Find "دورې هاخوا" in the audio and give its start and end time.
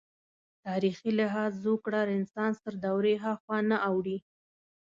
2.85-3.57